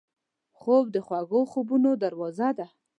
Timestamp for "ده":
2.57-2.67